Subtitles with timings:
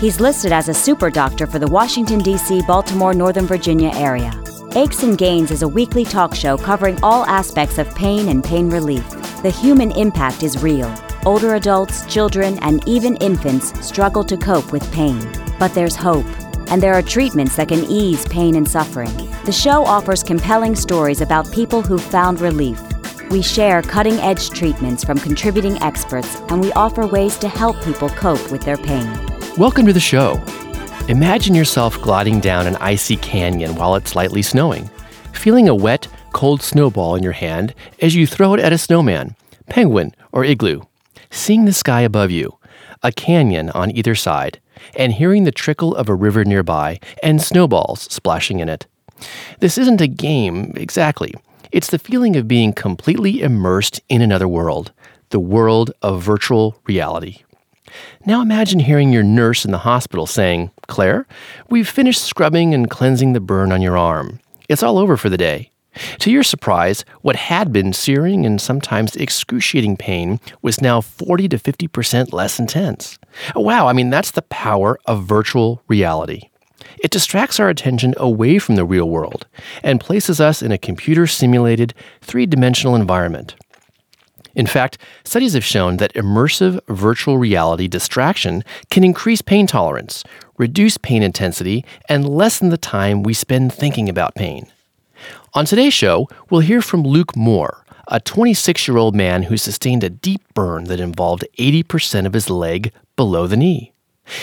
[0.00, 4.32] He's listed as a super doctor for the Washington, D.C., Baltimore, Northern Virginia area.
[4.74, 8.70] Aches and Gains is a weekly talk show covering all aspects of pain and pain
[8.70, 9.06] relief.
[9.42, 10.92] The human impact is real.
[11.26, 15.20] Older adults, children, and even infants struggle to cope with pain.
[15.58, 16.26] But there's hope
[16.70, 19.14] and there are treatments that can ease pain and suffering.
[19.44, 22.80] The show offers compelling stories about people who've found relief.
[23.28, 28.08] We share cutting edge treatments from contributing experts, and we offer ways to help people
[28.10, 29.29] cope with their pain.
[29.58, 30.40] Welcome to the show.
[31.08, 34.88] Imagine yourself gliding down an icy canyon while it's lightly snowing,
[35.32, 39.34] feeling a wet, cold snowball in your hand as you throw it at a snowman,
[39.68, 40.82] penguin, or igloo,
[41.32, 42.58] seeing the sky above you,
[43.02, 44.60] a canyon on either side,
[44.94, 48.86] and hearing the trickle of a river nearby and snowballs splashing in it.
[49.58, 51.34] This isn't a game exactly.
[51.72, 54.92] It's the feeling of being completely immersed in another world,
[55.30, 57.42] the world of virtual reality.
[58.26, 61.26] Now imagine hearing your nurse in the hospital saying, Claire,
[61.68, 64.40] we've finished scrubbing and cleansing the burn on your arm.
[64.68, 65.70] It's all over for the day.
[66.20, 71.58] To your surprise, what had been searing and sometimes excruciating pain was now 40 to
[71.58, 73.18] 50% less intense.
[73.56, 76.50] Wow, I mean, that's the power of virtual reality.
[77.02, 79.46] It distracts our attention away from the real world
[79.82, 83.56] and places us in a computer simulated, three dimensional environment.
[84.54, 90.24] In fact, studies have shown that immersive virtual reality distraction can increase pain tolerance,
[90.58, 94.66] reduce pain intensity, and lessen the time we spend thinking about pain.
[95.54, 100.04] On today's show, we'll hear from Luke Moore, a 26 year old man who sustained
[100.04, 103.92] a deep burn that involved 80% of his leg below the knee.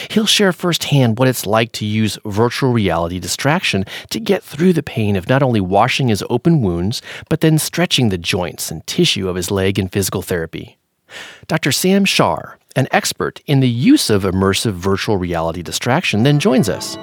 [0.10, 4.84] He'll share firsthand what it's like to use virtual reality distraction to get through the
[4.84, 9.30] pain of not only washing his open wounds, but then stretching the joints and tissue
[9.30, 10.78] of his leg in physical therapy.
[11.48, 11.72] Dr.
[11.72, 16.98] Sam Sharar, an expert in the use of immersive virtual reality distraction, then joins us.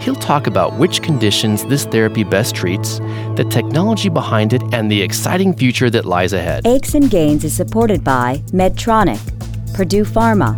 [0.00, 2.98] He'll talk about which conditions this therapy best treats,
[3.34, 6.66] the technology behind it, and the exciting future that lies ahead.
[6.66, 9.20] Aches and Gains is supported by Medtronic,
[9.74, 10.56] Purdue Pharma,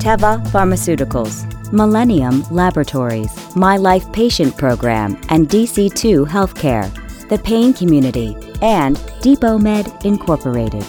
[0.00, 6.90] Teva Pharmaceuticals, Millennium Laboratories, My Life Patient Program, and DC2 Healthcare,
[7.28, 10.84] the Pain Community, and Depomed Incorporated.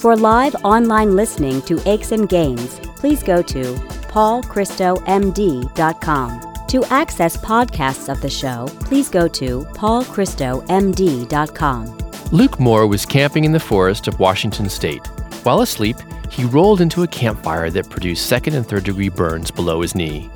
[0.00, 3.62] For live online listening to Aches and Gains, please go to
[4.12, 6.44] paulchristomd.com.
[6.68, 11.98] To access podcasts of the show, please go to paulchristomd.com.
[12.30, 15.08] Luke Moore was camping in the forest of Washington state.
[15.48, 15.96] While asleep,
[16.30, 20.28] he rolled into a campfire that produced second and third degree burns below his knee.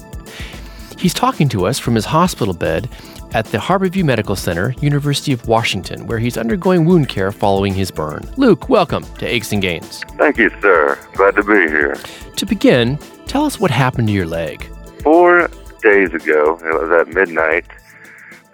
[0.97, 2.89] He's talking to us from his hospital bed
[3.34, 7.91] at the Harborview Medical Center, University of Washington, where he's undergoing wound care following his
[7.91, 8.27] burn.
[8.39, 10.03] Luke, welcome to Aches and Gains.
[10.17, 10.99] Thank you, sir.
[11.12, 11.95] Glad to be here.
[12.37, 12.97] To begin,
[13.27, 14.67] tell us what happened to your leg.
[15.03, 15.51] Four
[15.83, 17.67] days ago, it was at midnight,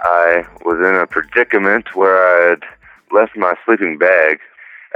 [0.00, 2.64] I was in a predicament where I had
[3.12, 4.40] left my sleeping bag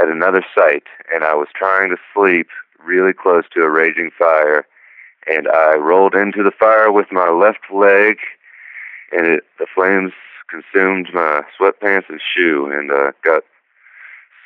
[0.00, 2.48] at another site, and I was trying to sleep
[2.82, 4.66] really close to a raging fire,
[5.28, 8.18] and I rolled into the fire with my left leg
[9.12, 10.12] and it the flames
[10.48, 13.42] consumed my sweatpants and shoe, and uh, got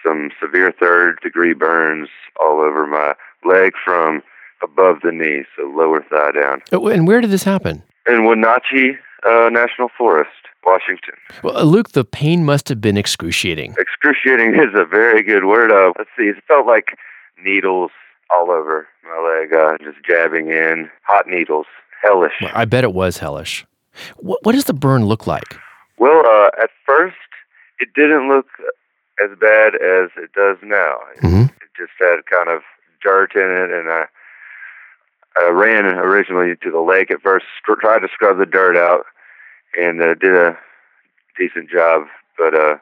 [0.05, 2.09] some severe third degree burns
[2.41, 3.15] all over my
[3.45, 4.23] leg from
[4.63, 6.63] above the knee, so lower thigh down.
[6.73, 7.83] Oh, and where did this happen?
[8.09, 8.97] In Wenatchee
[9.27, 10.31] uh, National Forest,
[10.67, 11.15] Washington.
[11.43, 13.75] Well, Luke, the pain must have been excruciating.
[13.79, 15.71] Excruciating is a very good word.
[15.71, 16.99] Uh, let's see, it felt like
[17.43, 17.93] needles
[18.31, 21.67] all over my leg, uh, just jabbing in, hot needles.
[22.03, 22.33] Hellish.
[22.43, 23.65] Well, I bet it was hellish.
[24.17, 25.57] What, what does the burn look like?
[25.99, 27.17] Well, uh, at first,
[27.79, 28.47] it didn't look
[29.25, 30.99] as bad as it does now.
[31.23, 31.45] Mm-hmm.
[31.45, 32.63] It just had kind of
[33.03, 34.05] dirt in it, and I,
[35.39, 37.47] I ran originally to the lake at first,
[37.81, 39.07] tried to scrub the dirt out,
[39.79, 40.59] and uh, did a
[41.39, 42.07] decent job,
[42.39, 42.77] but uh,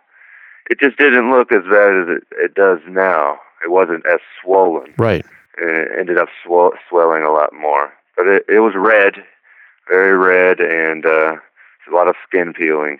[0.70, 3.38] it just didn't look as bad as it, it does now.
[3.64, 4.94] It wasn't as swollen.
[4.98, 5.24] Right.
[5.56, 7.92] And it ended up swell- swelling a lot more.
[8.16, 9.24] But it, it was red
[9.88, 11.36] very red and uh,
[11.90, 12.98] a lot of skin peeling.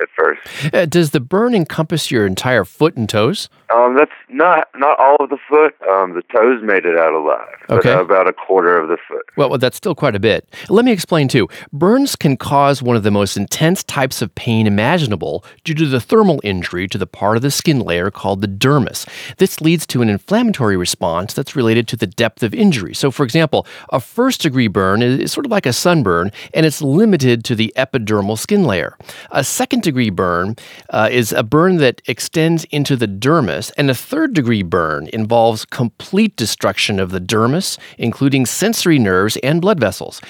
[0.00, 0.74] At first.
[0.74, 3.48] Uh, does the burn encompass your entire foot and toes?
[3.72, 5.74] Um, that's not not all of the foot.
[5.88, 7.46] Um, the toes made it out alive.
[7.70, 7.92] Okay.
[7.92, 9.24] about a quarter of the foot.
[9.36, 10.48] Well, well, that's still quite a bit.
[10.68, 11.48] Let me explain too.
[11.72, 16.00] Burns can cause one of the most intense types of pain imaginable due to the
[16.00, 19.06] thermal injury to the part of the skin layer called the dermis.
[19.36, 22.94] This leads to an inflammatory response that's related to the depth of injury.
[22.94, 26.82] So, for example, a first degree burn is sort of like a sunburn, and it's
[26.82, 28.96] limited to the epidermal skin layer.
[29.30, 30.54] A second degree burn
[30.90, 35.64] uh, is a burn that extends into the dermis, and a third degree burn involves
[35.64, 40.20] complete destruction of the dermis, including sensory nerves and blood vessels.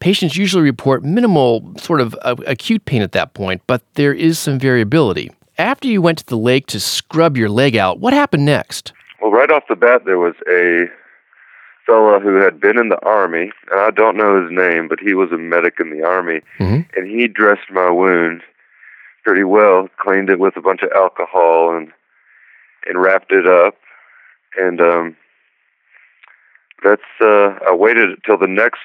[0.00, 4.38] Patients usually report minimal sort of uh, acute pain at that point, but there is
[4.38, 5.30] some variability.
[5.58, 8.94] After you went to the lake to scrub your leg out, what happened next?
[9.20, 10.86] Well, right off the bat, there was a
[11.84, 15.12] fella who had been in the army, and I don't know his name, but he
[15.12, 16.86] was a medic in the army, Mhm.
[16.96, 18.40] and he dressed my wound
[19.24, 21.92] pretty well, cleaned it with a bunch of alcohol and
[22.86, 23.74] and wrapped it up,
[24.58, 25.16] and um,
[26.82, 28.80] that's uh, I waited until the next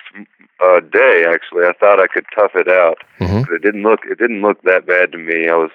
[0.61, 1.25] uh, day.
[1.27, 3.45] Actually, I thought I could tough it out, Mhm.
[3.45, 5.47] but it didn't look it didn't look that bad to me.
[5.47, 5.71] I was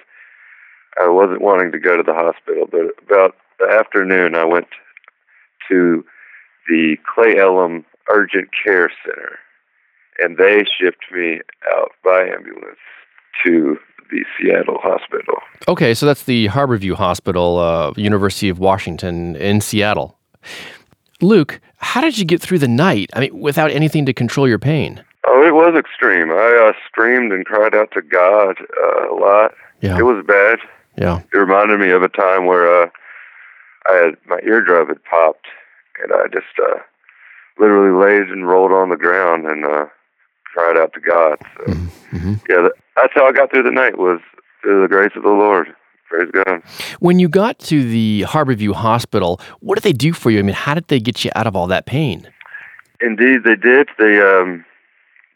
[1.01, 4.67] I wasn't wanting to go to the hospital, but about the afternoon, I went
[5.69, 6.05] to
[6.67, 9.39] the Cle Elum Urgent Care Center,
[10.19, 11.41] and they shipped me
[11.73, 12.77] out by ambulance
[13.45, 13.79] to
[14.11, 15.35] the Seattle hospital.
[15.67, 20.17] Okay, so that's the Harborview Hospital, uh, University of Washington in Seattle.
[21.21, 23.09] Luke, how did you get through the night?
[23.13, 25.03] I mean, without anything to control your pain?
[25.27, 26.31] Oh, it was extreme.
[26.31, 29.53] I uh, screamed and cried out to God uh, a lot.
[29.81, 29.97] Yeah.
[29.97, 30.59] It was bad.
[30.97, 31.21] Yeah.
[31.33, 32.89] It reminded me of a time where uh,
[33.87, 35.47] I had my eardrum had popped,
[36.03, 36.79] and I just uh,
[37.59, 39.85] literally laid and rolled on the ground and uh,
[40.53, 41.37] cried out to God.
[41.57, 41.73] So
[42.11, 44.19] hmm yeah, that's how I got through the night was
[44.61, 45.73] through the grace of the Lord.
[46.09, 46.61] Praise God.
[46.99, 50.39] When you got to the Harborview Hospital, what did they do for you?
[50.39, 52.29] I mean, how did they get you out of all that pain?
[52.99, 53.87] Indeed, they did.
[53.97, 54.65] They um,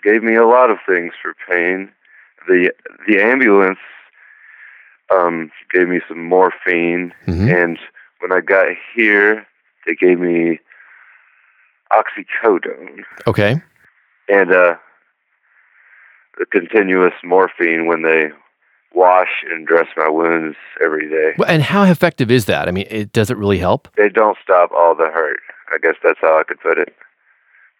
[0.03, 1.89] gave me a lot of things for pain.
[2.47, 2.71] The
[3.07, 3.79] the ambulance
[5.13, 7.47] um, gave me some morphine, Mhm.
[7.63, 7.79] and
[8.19, 9.47] when I got here,
[9.87, 10.59] they gave me
[11.93, 13.61] oxycodone Okay.
[14.29, 14.75] and uh,
[16.37, 18.29] the continuous morphine when they
[18.93, 21.33] wash and dress my wounds every day.
[21.47, 22.67] And how effective is that?
[22.67, 23.89] I mean, it, does it really help?
[23.97, 25.39] They don't stop all the hurt.
[25.73, 26.95] I guess that's how I could put it.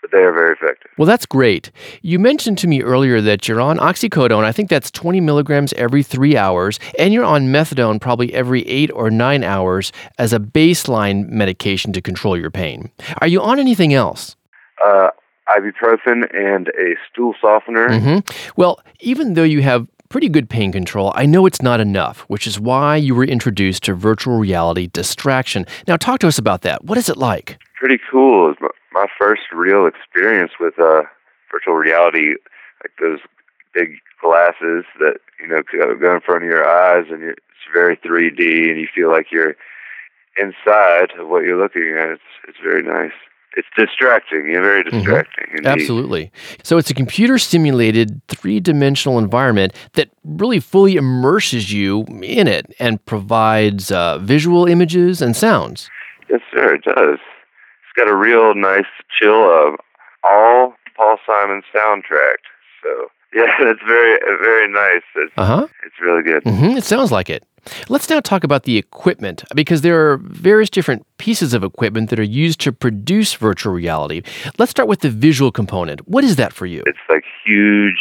[0.02, 0.92] But they are very effective.
[0.98, 1.72] Well, that's great.
[2.04, 4.44] You mentioned to me earlier that you're on oxycodone.
[4.44, 8.92] I think that's 20 milligrams every three hours, and you're on methadone probably every eight
[8.92, 12.92] or nine hours as a baseline medication to control your pain.
[13.19, 14.36] Are you on anything else?
[14.84, 15.10] Uh,
[15.57, 18.00] ibuprofen and a stool softener.
[18.00, 18.18] hmm
[18.56, 22.46] Well, even though you have pretty good pain control, I know it's not enough, which
[22.48, 25.66] is why you were introduced to virtual reality distraction.
[25.88, 26.86] Now, talk to us about that.
[26.86, 27.57] What is it like?
[27.75, 28.52] Pretty cool.
[28.52, 31.02] It's my- my first real experience with uh,
[31.52, 32.36] virtual reality,
[32.81, 33.19] like those
[33.74, 37.42] big glasses that you know go go in front of your eyes, and it's
[37.74, 39.56] very 3D, and you feel like you're
[40.38, 42.07] inside of what you're looking at.
[42.10, 43.12] It's it's very nice.
[43.57, 44.50] It's distracting.
[44.52, 45.46] Yeah, very distracting.
[45.57, 45.68] Indeed.
[45.68, 46.31] Absolutely.
[46.63, 52.74] So it's a computer simulated three dimensional environment that really fully immerses you in it
[52.80, 55.90] and provides uh, visual images and sounds.
[56.30, 56.75] Yes, sir.
[56.75, 57.19] It does.
[57.19, 58.86] It's got a real nice
[59.19, 59.75] chill of
[60.24, 62.38] all Paul Simon soundtrack.
[62.83, 62.90] So
[63.33, 65.04] yeah, it's very very nice.
[65.16, 65.68] It's Uh huh.
[65.85, 66.44] it's really good.
[66.44, 67.44] hmm It sounds like it.
[67.90, 72.19] Let's now talk about the equipment because there are various different pieces of equipment that
[72.19, 74.22] are used to produce virtual reality.
[74.57, 76.07] Let's start with the visual component.
[76.07, 76.84] What is that for you?
[76.86, 78.00] It's like huge,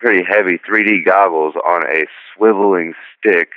[0.00, 3.50] pretty heavy 3D goggles on a swiveling stick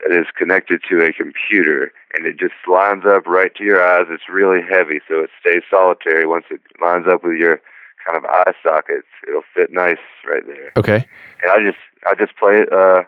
[0.00, 4.06] that is connected to a computer, and it just lines up right to your eyes.
[4.10, 6.26] It's really heavy, so it stays solitary.
[6.26, 7.60] Once it lines up with your
[8.06, 9.98] kind of eye sockets, it'll fit nice
[10.28, 10.72] right there.
[10.76, 11.06] Okay.
[11.42, 13.02] And I just I just play it uh,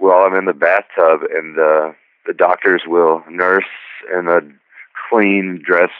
[0.00, 1.92] while I'm in the bathtub, and uh,
[2.26, 3.64] the doctors will nurse
[4.12, 4.40] and uh,
[5.08, 5.90] clean, dress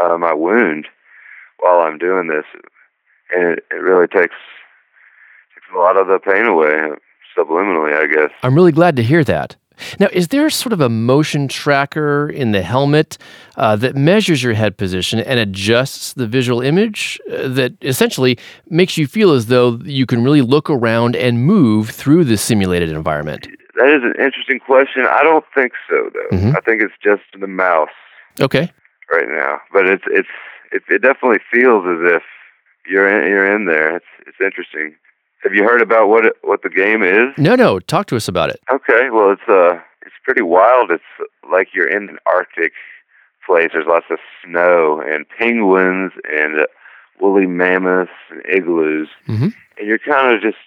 [0.00, 0.86] uh, my wound
[1.58, 2.44] while I'm doing this,
[3.34, 4.36] and it, it really takes
[5.54, 6.96] takes a lot of the pain away
[7.36, 8.30] subliminally, I guess.
[8.42, 9.56] I'm really glad to hear that.
[10.00, 13.18] Now, is there sort of a motion tracker in the helmet
[13.56, 18.96] uh, that measures your head position and adjusts the visual image uh, that essentially makes
[18.98, 23.48] you feel as though you can really look around and move through the simulated environment?
[23.76, 25.04] That is an interesting question.
[25.08, 26.36] I don't think so, though.
[26.36, 26.56] Mhm.
[26.56, 27.88] I think it's just the mouse
[28.40, 28.70] Okay.
[29.12, 30.28] right now, but it's it's
[30.72, 32.22] it, it definitely feels as if
[32.88, 33.96] you're in, you're in there.
[33.96, 34.94] It's it's interesting.
[35.46, 37.28] Have you heard about what it, what the game is?
[37.38, 37.78] No, no.
[37.78, 38.58] Talk to us about it.
[38.72, 40.90] Okay, well, it's uh, it's pretty wild.
[40.90, 41.04] It's
[41.52, 42.72] like you're in an Arctic
[43.46, 43.68] place.
[43.72, 46.66] There's lots of snow and penguins and uh,
[47.20, 49.54] woolly mammoths and igloos, Mhm.
[49.78, 50.58] and you're kind of just.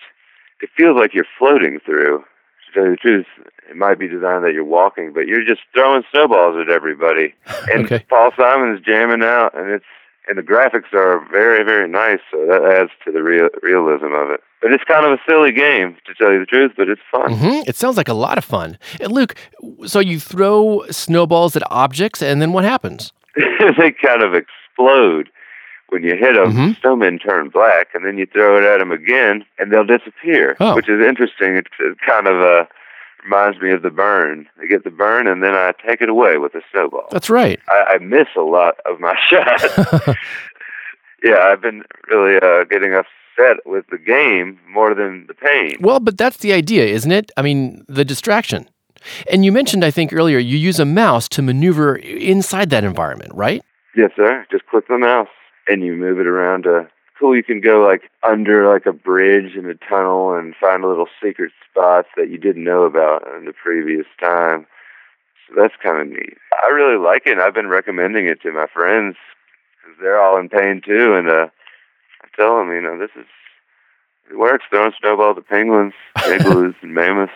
[0.61, 2.23] It feels like you're floating through.
[2.67, 3.25] To tell you the truth,
[3.69, 7.33] it might be designed that you're walking, but you're just throwing snowballs at everybody.
[7.73, 8.05] And Okay.
[8.09, 9.85] Paul Simon is jamming out, and it's
[10.29, 14.29] and the graphics are very very nice, so that adds to the real realism of
[14.29, 14.41] it.
[14.61, 17.31] But it's kind of a silly game, to tell you the truth, but it's fun.
[17.33, 18.77] hmm It sounds like a lot of fun.
[18.99, 19.35] And Luke,
[19.85, 23.13] so you throw snowballs at objects, and then what happens?
[23.77, 25.29] they kind of explode
[25.89, 26.51] when you hit them.
[26.53, 26.77] Mhm.
[26.81, 30.75] Snowmen turn black, and then you throw it at them again, and they'll disappear, Oh.
[30.75, 31.55] which is interesting.
[31.55, 32.65] It, it kind of uh,
[33.23, 34.45] reminds me of the burn.
[34.61, 37.07] I get the burn, and then I take it away with a snowball.
[37.11, 37.59] That's right.
[37.69, 39.63] I, I miss a lot of my shots.
[41.23, 42.93] yeah, I've been really uh, getting
[43.39, 45.75] upset with the game more than the pain.
[45.79, 47.31] Well, but that's the idea, isn't it?
[47.37, 48.69] I mean, the distraction.
[49.31, 53.31] And you mentioned, I think earlier, you use a mouse to maneuver inside that environment,
[53.33, 53.63] right?
[53.95, 54.45] Yes, sir.
[54.51, 55.29] Just click the mouse
[55.67, 56.67] and you move it around.
[56.67, 56.83] Uh,
[57.17, 57.35] cool.
[57.35, 61.51] You can go like under like a bridge in a tunnel and find little secret
[61.69, 64.67] spots that you didn't know about in the previous time.
[65.47, 66.37] So that's kind of neat.
[66.51, 67.31] I really like it.
[67.31, 69.15] and I've been recommending it to my friends
[69.81, 71.15] because they're all in pain too.
[71.15, 71.47] And uh,
[72.35, 73.25] Tell them, you know, this is
[74.29, 74.65] it works.
[74.69, 75.93] Throwing snowballs at penguins,
[76.27, 77.33] igloos, and mammoths.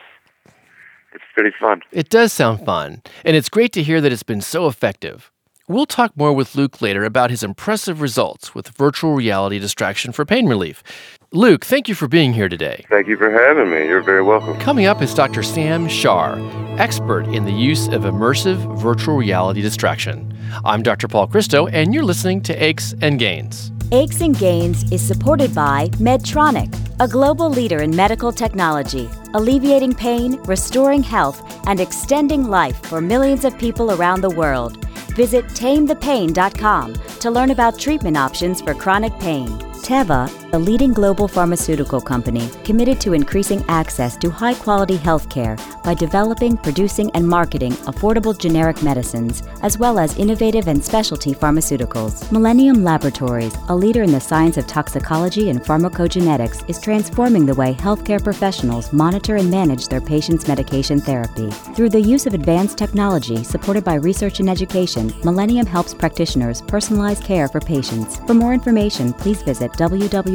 [1.14, 1.82] It's pretty fun.
[1.92, 5.32] It does sound fun, and it's great to hear that it's been so effective.
[5.68, 10.26] We'll talk more with Luke later about his impressive results with virtual reality distraction for
[10.26, 10.84] pain relief.
[11.32, 12.86] Luke, thank you for being here today.
[12.90, 13.86] Thank you for having me.
[13.86, 14.60] You're very welcome.
[14.60, 15.42] Coming up is Dr.
[15.42, 16.38] Sam Sharar,
[16.80, 20.38] expert in the use of immersive virtual reality distraction.
[20.66, 21.08] I'm Dr.
[21.08, 23.73] Paul Christo, and you're listening to Aches and Gains.
[23.92, 30.38] Aches and Gains is supported by Medtronic, a global leader in medical technology, alleviating pain,
[30.44, 34.84] restoring health, and extending life for millions of people around the world.
[35.16, 39.48] Visit tamethepain.com to learn about treatment options for chronic pain.
[39.84, 45.96] Teva, a leading global pharmaceutical company committed to increasing access to high quality healthcare by
[45.96, 52.32] developing, producing, and marketing affordable generic medicines, as well as innovative and specialty pharmaceuticals.
[52.32, 57.74] Millennium Laboratories, a leader in the science of toxicology and pharmacogenetics, is transforming the way
[57.74, 61.50] healthcare professionals monitor and manage their patients' medication therapy.
[61.76, 67.24] Through the use of advanced technology supported by research and education, Millennium helps practitioners personalize
[67.24, 68.20] care for patients.
[68.28, 69.74] For more information, please visit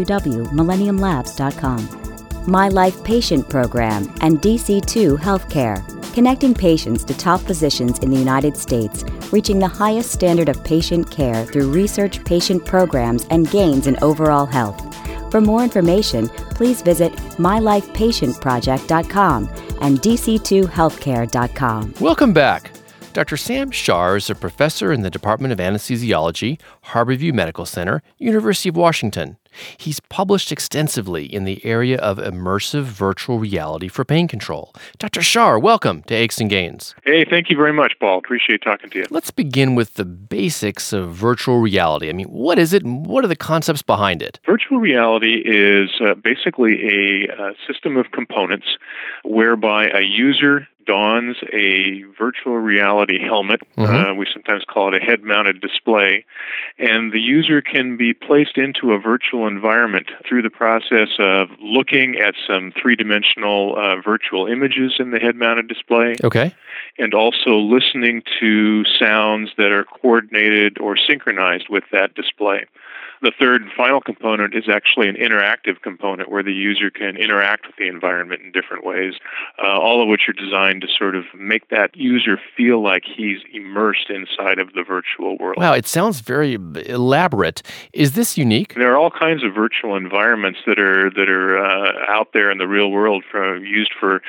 [0.09, 2.50] www.millenniumlabs.com.
[2.50, 5.85] My Life Patient Program and DC2 Healthcare,
[6.15, 11.11] connecting patients to top physicians in the United States, reaching the highest standard of patient
[11.11, 14.83] care through research patient programs and gains in overall health.
[15.31, 19.49] For more information, please visit mylifepatientproject.com
[19.83, 21.95] and dc2healthcare.com.
[22.00, 22.71] Welcome back.
[23.12, 23.37] Dr.
[23.37, 28.76] Sam Sharar is a professor in the Department of Anesthesiology, Harborview Medical Center, University of
[28.76, 29.37] Washington.
[29.76, 34.73] He's published extensively in the area of immersive virtual reality for pain control.
[34.99, 35.21] Dr.
[35.21, 36.95] Sharar, welcome to Aches and Gains.
[37.04, 38.18] Hey, thank you very much, Paul.
[38.18, 39.04] Appreciate talking to you.
[39.11, 42.09] Let's begin with the basics of virtual reality.
[42.09, 44.40] I mean, what is it and what are the concepts behind it?
[44.47, 48.66] Virtual reality is uh, basically a uh, system of components
[49.25, 53.61] whereby a user dons a virtual reality helmet.
[53.76, 54.11] Mhm.
[54.11, 56.25] Uh, we sometimes call it a head mounted display.
[56.78, 62.16] And the user can be placed into a virtual environment through the process of looking
[62.16, 66.14] at some three dimensional uh, virtual images in the head mounted display.
[66.23, 66.54] Okay.
[66.99, 72.64] and also listening to sounds that are coordinated or synchronized with that display.
[73.22, 77.66] The third and final component is actually an interactive component where the user can interact
[77.66, 79.14] with the environment in different ways,
[79.62, 83.38] uh, all of which are designed to sort of make that user feel like he's
[83.52, 85.56] immersed inside of the virtual world.
[85.58, 86.54] Wow, it sounds very
[86.87, 87.62] elaborate.
[87.92, 88.75] Is this unique?
[88.75, 92.58] There are all kinds of virtual environments that are that are uh, out there in
[92.58, 94.22] the real world, for, used for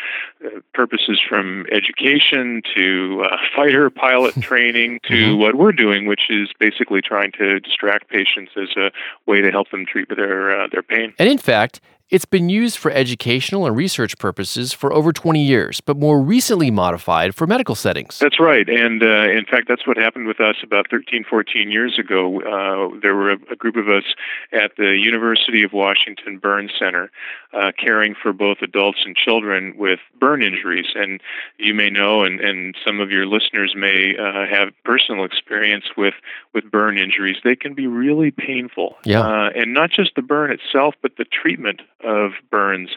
[0.45, 5.37] uh, purposes from education to uh, fighter pilot training to Mhm.
[5.37, 8.91] what we're doing, which is basically trying to distract patients as a
[9.25, 11.13] way to help them treat their uh, their pain.
[11.19, 15.79] And in fact, it's been used for educational and research purposes for over 20 years,
[15.79, 18.17] but more recently modified for medical settings.
[18.17, 18.67] That's right.
[18.67, 22.41] And uh, in fact, that's what happened with us about 13, 14 years ago.
[22.41, 24.03] Uh, there were a, a group of us
[24.51, 27.11] at the University of Washington Burn Center
[27.53, 30.87] uh, caring for both adults and children with burn injuries.
[30.95, 31.21] And
[31.57, 36.15] you may know, and, and some of your listeners may uh, have personal experience with,
[36.53, 37.37] with burn injuries.
[37.43, 38.95] They can be really painful.
[39.03, 39.21] Yeah.
[39.21, 42.89] Uh, and not just the burn itself, but the treatment of burns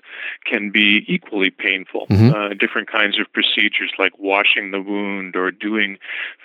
[0.44, 2.06] can be equally painful.
[2.08, 2.34] Mhm.
[2.34, 5.98] Uh, different kinds of procedures like washing the wound or doing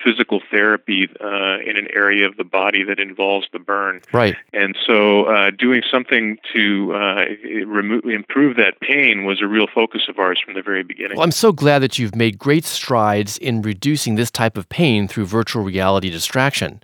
[0.04, 4.02] physical therapy uh, in an area of the body that involves the burn.
[4.12, 4.36] Right.
[4.54, 7.26] And so, uh, doing something to uh,
[7.66, 11.18] remove, improve that pain was a real focus of ours from the very beginning.
[11.18, 15.08] Well, I'm so glad that you've made great strides in reducing this type of pain
[15.08, 16.82] through virtual reality distraction.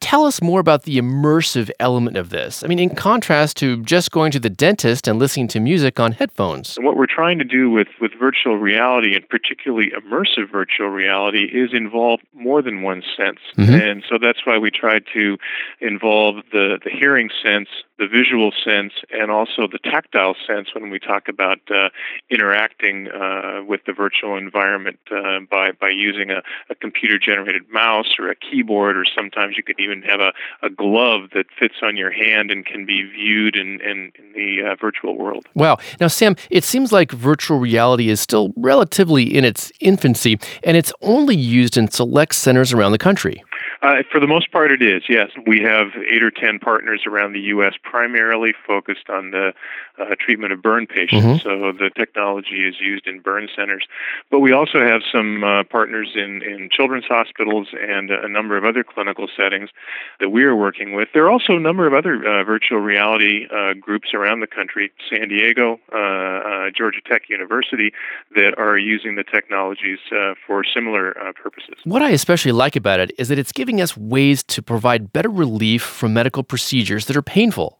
[0.00, 2.64] Tell us more about the immersive element of this.
[2.64, 6.12] I mean, in contrast to just going to the dentist and listening to music on
[6.12, 6.76] headphones.
[6.80, 11.70] What we're trying to do with, with virtual reality, and particularly immersive virtual reality, is
[11.74, 13.38] involve more than one sense.
[13.58, 13.80] Mhm.
[13.90, 15.36] And so that's why we tried to
[15.80, 17.68] involve the, the hearing sense,
[18.00, 21.90] the visual sense, and also the tactile sense when we talk about uh,
[22.30, 28.14] interacting uh, with the virtual environment uh, by, by using a, a computer generated mouse
[28.18, 31.94] or a keyboard, or sometimes you could even have a, a glove that fits on
[31.98, 35.46] your hand and can be viewed in, in, in the uh, virtual world.
[35.54, 35.76] Wow.
[36.00, 40.92] Now, Sam, it seems like virtual reality is still relatively in its infancy, and it's
[41.02, 43.42] only used in select centers around the country.
[43.82, 45.30] Uh, for the most part, it is, yes.
[45.46, 49.54] We have eight or ten partners around the U.S., primarily focused on the
[49.98, 51.42] uh, treatment of burn patients.
[51.42, 53.86] So the technology is used in burn centers.
[54.30, 58.64] But we also have some uh, partners in, in children's hospitals and a number of
[58.64, 59.70] other clinical settings
[60.20, 61.08] that we are working with.
[61.14, 64.92] There are also a number of other uh, virtual reality uh, groups around the country,
[65.08, 67.92] San Diego, uh, uh, Georgia Tech University,
[68.34, 71.74] that are using the technologies uh, for similar uh, purposes.
[71.84, 75.28] What I especially like about it is that it's giving us ways to provide better
[75.28, 77.78] relief from medical procedures that are painful.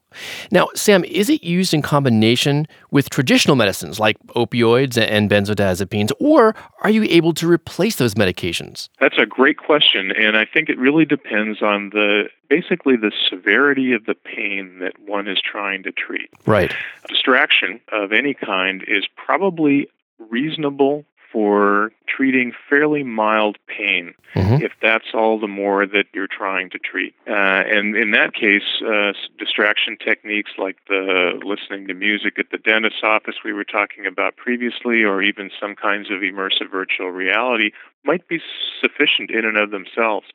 [0.51, 6.53] Now, Sam, is it used in combination with traditional medicines like opioids and benzodiazepines, or
[6.81, 8.89] are you able to replace those medications?
[8.99, 13.93] That's a great question, and I think it really depends on the basically the severity
[13.93, 16.29] of the pain that one is trying to treat.
[16.45, 16.75] Right.
[17.07, 19.87] Distraction of any kind is probably
[20.29, 24.61] reasonable for treating fairly mild pain Mhm.
[24.61, 27.13] if that's all the more that you're trying to treat.
[27.27, 32.57] Uh, and in that case, uh, distraction techniques like the listening to music at the
[32.57, 37.71] dentist's office we were talking about previously, or even some kinds of immersive virtual reality,
[38.03, 38.41] might be
[38.79, 40.27] sufficient in and of themselves.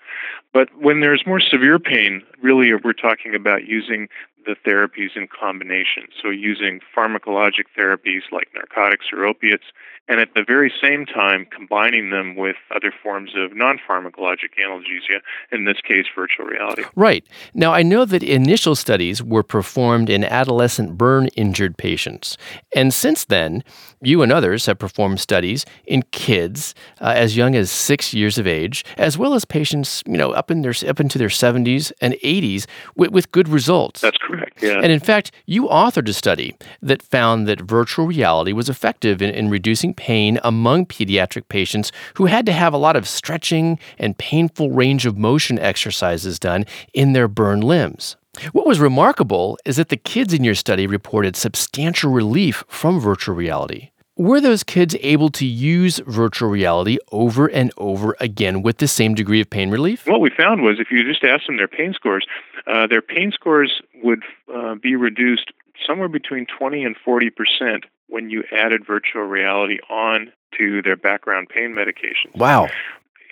[0.52, 4.09] But when there's more severe pain, really we're talking about using
[4.46, 6.04] the therapies in combination.
[6.22, 9.64] So using pharmacologic therapies like narcotics or opiates,
[10.09, 15.20] and at the very same time combining them with other forms of non pharmacologic analgesia,
[15.50, 16.85] in this case, virtual reality.
[16.94, 17.26] Right.
[17.54, 22.38] Now, I know that initial studies were performed in adolescent burn injured patients.
[22.74, 23.64] And since then,
[24.00, 28.46] you and others have performed studies in kids uh, as young as six years of
[28.46, 32.14] age, as well as patients, you know, up in their up into their 70s and
[32.14, 34.00] 80s with, with good results.
[34.00, 34.81] That's correct, yeah.
[34.83, 39.31] And in fact, you authored a study that found that virtual reality was effective in,
[39.31, 44.18] in reducing pain among pediatric patients who had to have a lot of stretching and
[44.18, 48.16] painful range of motion exercises done in their burned limbs.
[48.53, 53.35] What was remarkable is that the kids in your study reported substantial relief from virtual
[53.35, 53.90] reality.
[54.18, 59.14] Were those kids able to use virtual reality over and over again with the same
[59.14, 60.07] degree of pain relief?
[60.07, 62.26] What we found was if you just asked them their pain scores,
[62.66, 64.22] uh, their pain scores would
[64.55, 65.52] uh, be reduced
[65.87, 71.50] somewhere between 20 and 40 percent when you added virtual reality on to their background
[71.50, 72.31] pain medication.
[72.35, 72.70] Wow.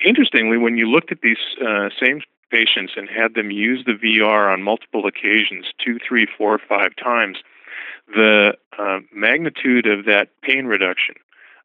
[0.04, 2.20] Interestingly, when you looked at these uh, same
[2.50, 7.38] patients and had them use the VR on multiple occasions, two, three, four, five times,
[8.08, 11.14] the uh, magnitude of that pain reduction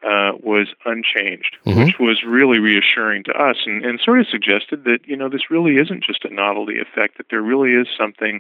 [0.02, 1.86] uh, was unchanged, Mhm.
[1.86, 5.52] which was really reassuring to us and, and sort of suggested that, you know, this
[5.52, 8.40] really isn't just a novelty effect, that there really is something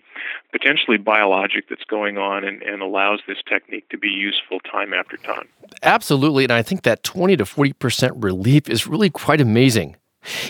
[0.53, 5.17] potentially biologic that's going on and, and allows this technique to be useful time after
[5.17, 5.49] time.
[5.83, 9.97] Absolutely, and I think that 20 to 40% relief is really quite amazing.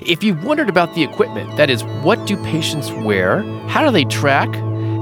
[0.05, 4.03] If you've wondered about the equipment, that is, what do patients wear, how do they
[4.05, 4.49] track,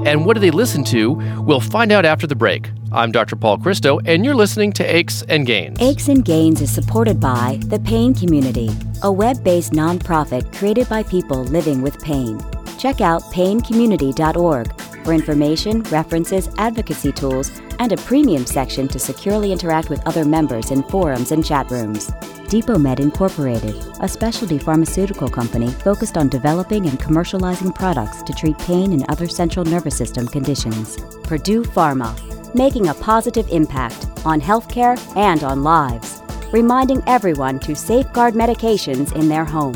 [0.06, 2.70] and what do they listen to, we'll find out after the break.
[2.90, 3.36] I'm Dr.
[3.36, 5.80] Paul Christo, and you're listening to Aches and Gains.
[5.80, 8.70] Aches and Gains is supported by The Pain Community,
[9.02, 12.40] a web based nonprofit created by people living with pain.
[12.78, 19.90] Check out paincommunity.org for information, references, advocacy tools, and a premium section to securely interact
[19.90, 22.10] with other members in forums and chat rooms.
[22.48, 28.92] Depomed Incorporated, a specialty pharmaceutical company focused on developing and commercializing products to treat pain
[28.92, 30.96] and other central nervous system conditions.
[31.24, 32.14] Purdue Pharma,
[32.54, 39.28] making a positive impact on healthcare and on lives, reminding everyone to safeguard medications in
[39.28, 39.74] their home.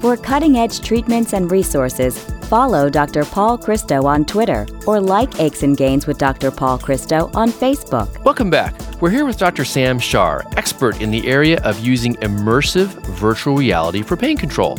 [0.00, 3.24] For cutting edge treatments and resources, Follow Dr.
[3.24, 6.52] Paul Christo on Twitter or like Aches and Gains with Dr.
[6.52, 8.22] Paul Christo on Facebook.
[8.22, 8.80] Welcome back.
[9.00, 9.64] We're here with Dr.
[9.64, 12.86] Sam Sharar, expert in the area of using immersive
[13.16, 14.78] virtual reality for pain control.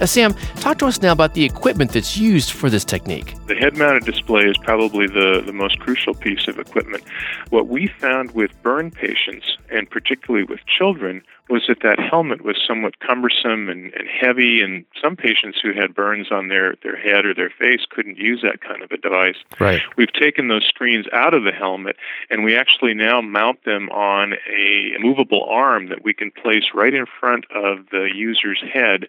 [0.00, 3.36] Uh, Sam, talk to us now about the equipment that's used for this technique.
[3.46, 7.04] The head mounted display is probably the, the most crucial piece of equipment.
[7.50, 12.56] What we found with burn patients, and particularly with children, was that that helmet was
[12.66, 17.26] somewhat cumbersome and, and heavy, and some patients who had burns on their, their head
[17.26, 19.36] or their face couldn't use that kind of a device.
[19.60, 19.82] Right.
[19.98, 21.96] We've taken those screens out of the helmet,
[22.30, 26.94] and we actually now mount them on a movable arm that we can place right
[26.94, 29.06] in front of the user's head,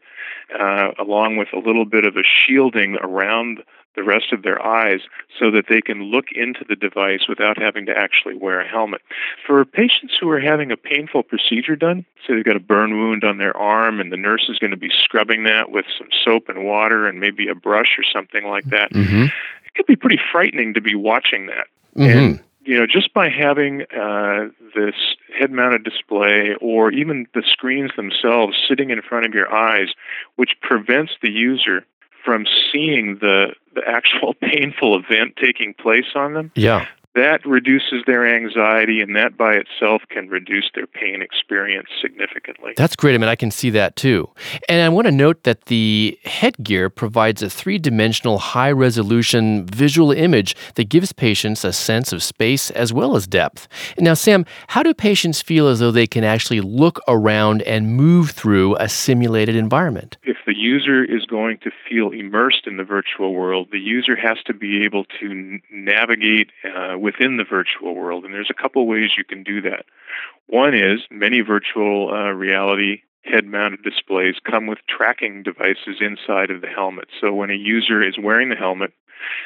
[0.59, 3.63] uh, along with a little bit of a shielding around
[3.95, 5.01] the rest of their eyes
[5.39, 9.01] so that they can look into the device without having to actually wear a helmet.
[9.45, 13.23] For patients who are having a painful procedure done, say they've got a burn wound
[13.23, 16.49] on their arm and the nurse is going to be scrubbing that with some soap
[16.49, 19.23] and water and maybe a brush or something like that, mm-hmm.
[19.23, 21.67] it could be pretty frightening to be watching that.
[21.95, 22.17] Mm-hmm.
[22.17, 24.95] And you know, just by having uh, this
[25.37, 29.89] head-mounted display or even the screens themselves sitting in front of your eyes,
[30.35, 31.85] which prevents the user
[32.25, 36.51] from seeing the the actual painful event taking place on them.
[36.55, 36.87] Yeah.
[37.15, 42.73] That reduces their anxiety, and that by itself can reduce their pain experience significantly.
[42.75, 43.15] That's great.
[43.15, 44.29] I mean, I can see that too.
[44.67, 50.11] And I want to note that the headgear provides a three dimensional, high resolution visual
[50.11, 53.69] image that gives patients a sense of space as well as depth.
[53.97, 58.31] Now, Sam, how do patients feel as though they can actually look around and move
[58.31, 60.17] through a simulated environment?
[60.23, 64.37] If the user is going to feel immersed in the virtual world, the user has
[64.45, 68.25] to be able to n- navigate uh, within the virtual world.
[68.25, 69.85] And there's a couple ways you can do that.
[70.47, 76.61] One is many virtual uh, reality head mounted displays come with tracking devices inside of
[76.61, 77.07] the helmet.
[77.21, 78.91] So when a user is wearing the helmet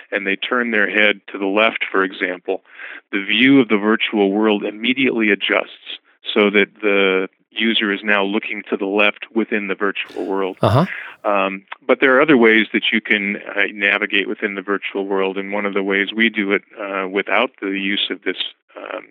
[0.10, 2.63] and they turn their head to the left, for example,
[3.12, 6.00] the view of the virtual world immediately adjusts
[6.34, 10.58] so that the user is now looking to the left within the virtual world.
[10.62, 10.86] Uh
[11.24, 11.30] huh.
[11.30, 15.38] Um, but there are other ways that you can uh, navigate within the virtual world,
[15.38, 18.38] and one of the ways we do it uh, without the use of this
[18.78, 19.08] um,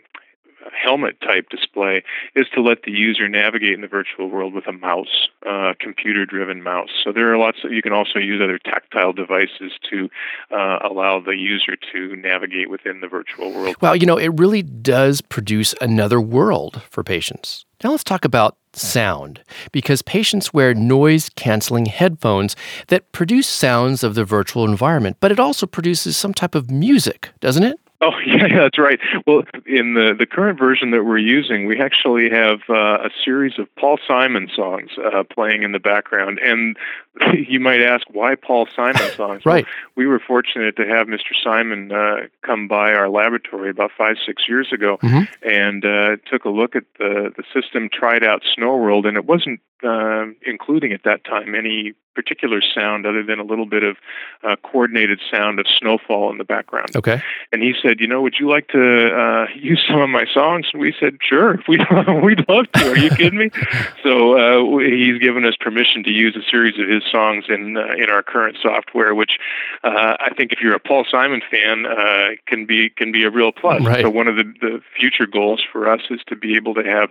[0.72, 2.02] helmet type display
[2.34, 6.24] is to let the user navigate in the virtual world with a mouse, uh, computer
[6.24, 6.90] driven mouse.
[7.02, 10.08] So there are lots of, you can also use other tactile devices to
[10.50, 13.76] uh, allow the user to navigate within the virtual world.
[13.80, 17.64] Well, you know, it really does produce another world for patients.
[17.84, 22.56] Now let's talk about sound, because patients wear noise canceling headphones
[22.88, 27.30] that produce sounds of the virtual environment, but it also produces some type of music,
[27.38, 27.78] doesn't it?
[28.00, 29.00] Oh yeah, that's right.
[29.26, 33.58] Well, in the the current version that we're using, we actually have uh, a series
[33.58, 36.76] of Paul Simon songs uh, playing in the background, and
[37.34, 39.42] you might ask why Paul Simon songs.
[39.46, 39.64] right.
[39.64, 41.32] Well, we were fortunate to have Mr.
[41.42, 45.24] Simon uh, come by our laboratory about five six years ago, mm-hmm.
[45.48, 49.24] and uh, took a look at the the system, tried out Snow World, and it
[49.24, 53.96] wasn't uh, including at that time any particular sound other than a little bit of
[54.42, 56.88] uh, coordinated sound of snowfall in the background.
[56.96, 57.22] Okay.
[57.52, 60.66] And he said, "You know, would you like to uh, use some of my songs?"
[60.72, 61.78] And we said, "Sure, we
[62.22, 63.50] we'd love to." Are you kidding me?
[64.02, 67.94] so uh, he's given us permission to use a series of his songs in uh,
[67.96, 69.38] in our current software, which
[69.84, 73.30] uh, I think if you're a Paul Simon fan uh, can be can be a
[73.30, 73.84] real plus.
[73.84, 74.02] Right.
[74.02, 77.10] So one of the, the future goals for us is to be able to have,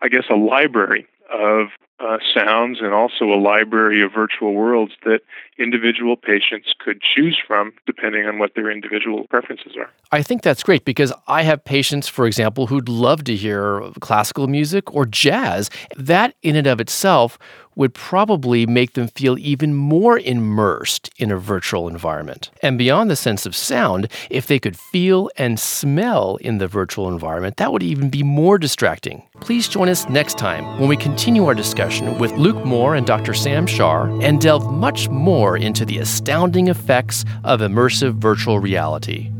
[0.00, 1.68] I guess, a library of
[2.04, 5.20] uh, sounds and also a library of virtual worlds that
[5.58, 9.90] individual patients could choose from depending on what their individual preferences are.
[10.12, 14.48] I think that's great because I have patients, for example, who'd love to hear classical
[14.48, 15.70] music or jazz.
[15.96, 17.38] That, in and of itself,
[17.76, 22.50] would probably make them feel even more immersed in a virtual environment.
[22.62, 27.08] And beyond the sense of sound, if they could feel and smell in the virtual
[27.08, 29.24] environment, that would even be more distracting.
[29.40, 31.54] Please join us next time when we continue our
[31.94, 33.34] discussion with Luke Moore and Dr.
[33.34, 39.30] Sam Sharar and delve much more into the astounding effects of immersive virtual reality.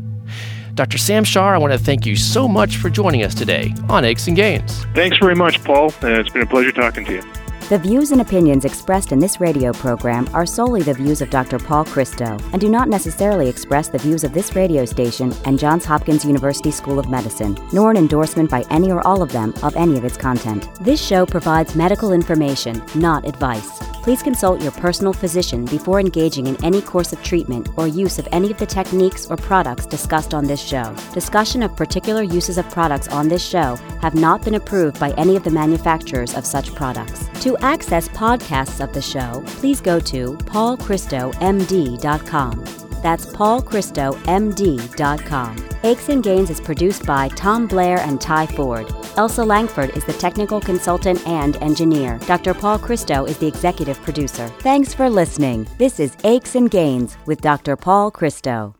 [0.73, 0.97] Dr.
[0.97, 4.27] Sam Sharar, I want to thank you so much for joining us today on Aches
[4.27, 4.85] and Gains.
[4.93, 5.93] Thanks very much, Paul.
[6.03, 7.44] Uh, it's been a pleasure talking to you.
[7.67, 11.57] The views and opinions expressed in this radio program are solely the views of Dr.
[11.57, 15.83] Paul Christo and do not necessarily express the views of this radio station and Johns
[15.83, 19.75] Hopkins University School of Medicine, nor an endorsement by any or all of them of
[19.75, 20.69] any of its content.
[20.79, 23.79] This show provides medical information, not advice.
[24.03, 28.27] Please consult your personal physician before engaging in any course of treatment or use of
[28.31, 30.95] any of the techniques or products discussed on this show.
[31.11, 35.35] Discussion of particular uses of products on this show have not been approved by any
[35.35, 37.27] of the manufacturers of such products.
[37.41, 42.65] To To access podcasts of the show, please go to paulchristomd.com.
[43.01, 45.69] That's paulchristomd.com.
[45.83, 48.93] Aches and Gains is produced by Tom Blair and Ty Ford.
[49.15, 52.19] Elsa Langford is the technical consultant and engineer.
[52.25, 52.53] Dr.
[52.53, 54.49] Paul Christo is the executive producer.
[54.59, 55.65] Thanks for listening.
[55.77, 57.77] This is Aches and Gains with Dr.
[57.77, 58.75] Paul Christo.